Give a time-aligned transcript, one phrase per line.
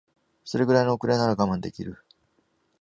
[0.45, 2.03] それぐらいの遅れなら我慢できる